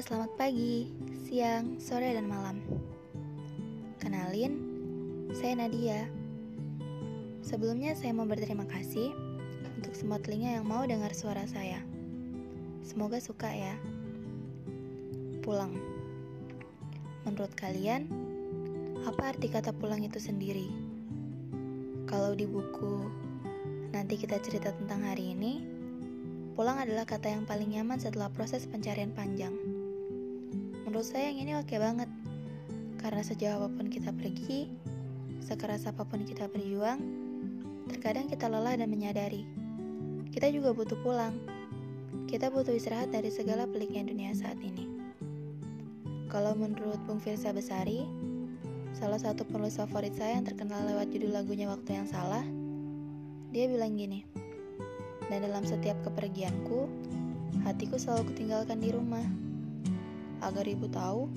[0.00, 0.88] selamat pagi,
[1.28, 2.64] siang, sore, dan malam.
[4.00, 4.56] Kenalin,
[5.36, 6.08] saya Nadia.
[7.44, 9.12] Sebelumnya saya mau berterima kasih
[9.76, 11.84] untuk semua telinga yang mau dengar suara saya.
[12.80, 13.76] Semoga suka ya.
[15.44, 15.76] Pulang.
[17.28, 18.08] Menurut kalian,
[19.04, 20.72] apa arti kata pulang itu sendiri?
[22.08, 23.04] Kalau di buku
[23.92, 25.60] nanti kita cerita tentang hari ini,
[26.56, 29.69] pulang adalah kata yang paling nyaman setelah proses pencarian panjang.
[30.90, 32.10] Menurut saya yang ini oke banget.
[32.98, 34.66] Karena sejauh apa pun kita pergi,
[35.38, 36.98] sekeras apa pun kita berjuang,
[37.86, 39.46] terkadang kita lelah dan menyadari.
[40.34, 41.38] Kita juga butuh pulang.
[42.26, 44.90] Kita butuh istirahat dari segala peliknya dunia saat ini.
[46.26, 48.02] Kalau menurut Bung Firsa Besari,
[48.90, 52.42] salah satu penulis favorit saya yang terkenal lewat judul lagunya Waktu Yang Salah,
[53.54, 54.26] dia bilang gini,
[55.30, 56.90] dan dalam setiap kepergianku,
[57.62, 59.49] hatiku selalu kutinggalkan di rumah
[60.50, 61.30] agar ibu tahu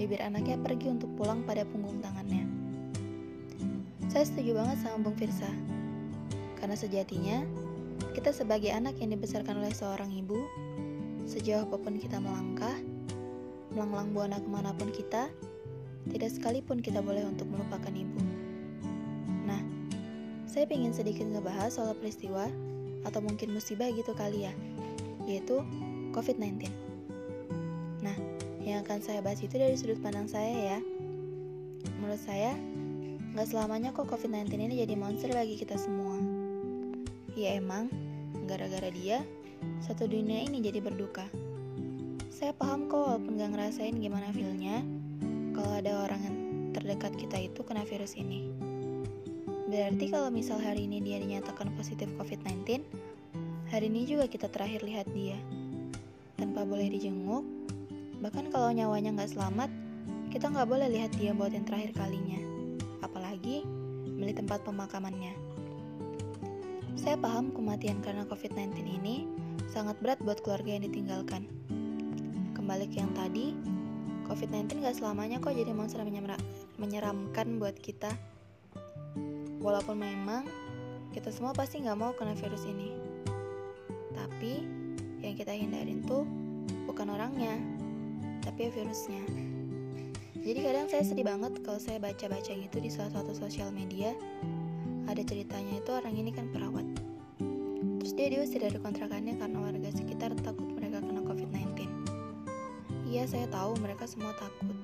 [0.00, 2.48] bibir anaknya pergi untuk pulang pada punggung tangannya.
[4.08, 5.52] Saya setuju banget sama Bung Firsa,
[6.56, 7.44] karena sejatinya
[8.16, 10.40] kita sebagai anak yang dibesarkan oleh seorang ibu,
[11.28, 12.72] sejauh apa pun kita melangkah,
[13.74, 15.28] melanglang buana ke mana pun kita,
[16.08, 18.20] tidak sekalipun kita boleh untuk melupakan ibu.
[19.44, 19.60] Nah,
[20.48, 22.48] saya ingin sedikit ngebahas soal peristiwa
[23.04, 24.52] atau mungkin musibah gitu kali ya,
[25.28, 25.60] yaitu
[26.16, 26.88] COVID-19.
[28.68, 30.78] Yang akan saya bahas itu dari sudut pandang saya ya.
[31.96, 32.52] Menurut saya,
[33.32, 36.20] nggak selamanya kok COVID-19 ini jadi monster bagi kita semua.
[37.32, 37.88] Ya emang,
[38.44, 39.24] gara-gara dia,
[39.80, 41.24] satu dunia ini jadi berduka.
[42.28, 44.84] Saya paham kok walaupun gak ngerasain gimana feelnya
[45.56, 46.36] kalau ada orang yang
[46.76, 48.52] terdekat kita itu kena virus ini.
[49.68, 52.84] Berarti kalau misal hari ini dia dinyatakan positif COVID-19,
[53.72, 55.40] hari ini juga kita terakhir lihat dia.
[56.36, 57.57] Tanpa boleh dijenguk,
[58.18, 59.70] Bahkan kalau nyawanya nggak selamat,
[60.34, 62.42] kita nggak boleh lihat dia buat yang terakhir kalinya.
[63.00, 63.62] Apalagi
[64.18, 65.32] beli tempat pemakamannya.
[66.98, 69.24] Saya paham kematian karena COVID-19 ini
[69.70, 71.46] sangat berat buat keluarga yang ditinggalkan.
[72.58, 73.54] Kembali ke yang tadi,
[74.26, 76.02] COVID-19 gak selamanya kok jadi monster
[76.76, 78.10] menyeramkan buat kita.
[79.62, 80.42] Walaupun memang
[81.14, 82.92] kita semua pasti gak mau kena virus ini.
[84.12, 84.66] Tapi
[85.22, 86.26] yang kita hindarin tuh
[86.84, 87.56] bukan orangnya,
[88.42, 89.22] tapi ya virusnya.
[90.38, 94.16] Jadi kadang saya sedih banget kalau saya baca-baca gitu di salah satu sosial media.
[95.04, 96.86] Ada ceritanya itu orang ini kan perawat.
[98.00, 101.84] Terus dia diusir dari kontrakannya karena warga sekitar takut mereka kena COVID-19.
[103.08, 104.76] Iya, saya tahu mereka semua takut.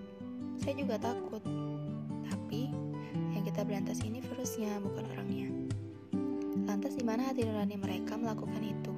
[0.60, 1.40] Saya juga takut.
[2.28, 2.72] Tapi
[3.32, 5.48] yang kita berantas ini virusnya, bukan orangnya.
[6.68, 8.92] Lantas di mana hati nurani mereka melakukan itu?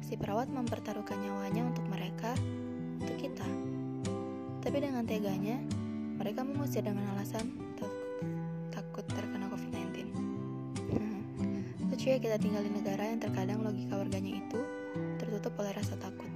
[0.00, 2.36] Si perawat mempertaruhkan nyawanya untuk mereka
[3.02, 3.46] untuk kita.
[4.62, 5.58] Tapi dengan teganya,
[6.22, 7.50] mereka mengusir dengan alasan
[8.70, 10.06] takut terkena COVID-19.
[11.90, 14.60] Lucu ya kita tinggal di negara yang terkadang logika warganya itu
[15.18, 16.30] tertutup oleh rasa takut.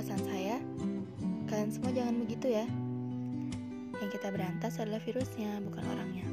[0.00, 0.56] Pesan saya,
[1.52, 2.64] kalian semua jangan begitu ya.
[3.98, 6.26] Yang kita berantas adalah virusnya, bukan orangnya.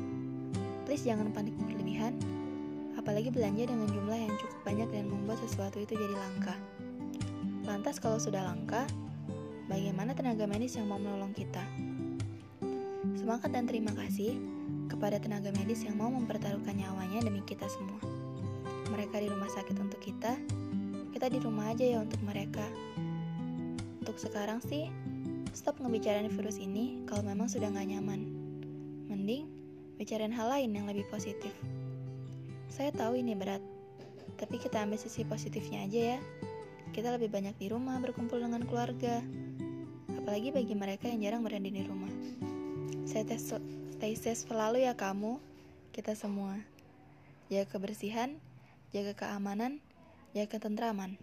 [0.86, 2.16] Please jangan panik berlebihan,
[2.96, 6.56] apalagi belanja dengan jumlah yang cukup banyak dan membuat sesuatu itu jadi langka.
[7.66, 8.86] Lantas kalau sudah langka,
[9.96, 11.64] bagaimana tenaga medis yang mau menolong kita.
[13.16, 14.36] Semangat dan terima kasih
[14.92, 18.04] kepada tenaga medis yang mau mempertaruhkan nyawanya demi kita semua.
[18.92, 20.36] Mereka di rumah sakit untuk kita,
[21.16, 22.68] kita di rumah aja ya untuk mereka.
[24.04, 24.92] Untuk sekarang sih,
[25.56, 28.28] stop ngebicarain virus ini kalau memang sudah gak nyaman.
[29.08, 29.48] Mending
[29.96, 31.56] bicarain hal lain yang lebih positif.
[32.68, 33.64] Saya tahu ini berat,
[34.36, 36.20] tapi kita ambil sisi positifnya aja ya.
[36.92, 39.24] Kita lebih banyak di rumah berkumpul dengan keluarga
[40.26, 42.10] apalagi bagi mereka yang jarang berada di rumah.
[43.06, 43.30] Stay,
[43.94, 45.38] stay safe selalu ya kamu,
[45.94, 46.58] kita semua.
[47.54, 48.34] Jaga kebersihan,
[48.90, 49.78] jaga keamanan,
[50.34, 51.22] jaga ketentraman.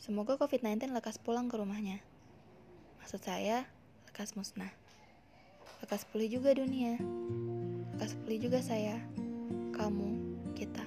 [0.00, 2.00] Semoga COVID-19 lekas pulang ke rumahnya.
[3.04, 3.68] Maksud saya,
[4.08, 4.72] lekas musnah.
[5.84, 6.96] Lekas pulih juga dunia.
[7.92, 8.96] Lekas pulih juga saya,
[9.76, 10.16] kamu,
[10.56, 10.80] kita.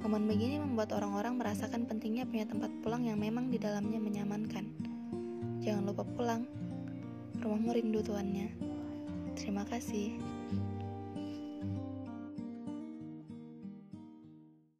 [0.00, 4.81] Momen begini membuat orang-orang merasakan pentingnya punya tempat pulang yang memang di dalamnya menyamankan
[5.62, 6.42] Jangan lupa pulang.
[7.38, 8.50] Rumahmu rindu tuannya.
[9.38, 10.18] Terima kasih.